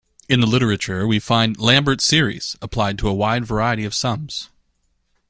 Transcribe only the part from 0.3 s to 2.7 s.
the literature we find "Lambert series"